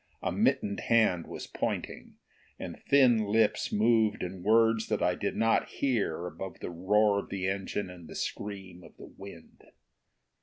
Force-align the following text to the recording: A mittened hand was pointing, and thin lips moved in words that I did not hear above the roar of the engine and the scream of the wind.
A 0.23 0.31
mittened 0.31 0.79
hand 0.79 1.27
was 1.27 1.45
pointing, 1.45 2.15
and 2.57 2.81
thin 2.89 3.25
lips 3.25 3.71
moved 3.71 4.23
in 4.23 4.41
words 4.41 4.87
that 4.87 5.03
I 5.03 5.13
did 5.13 5.35
not 5.35 5.69
hear 5.69 6.25
above 6.25 6.59
the 6.59 6.71
roar 6.71 7.19
of 7.19 7.29
the 7.29 7.47
engine 7.47 7.91
and 7.91 8.07
the 8.07 8.15
scream 8.15 8.83
of 8.83 8.97
the 8.97 9.05
wind. 9.15 9.61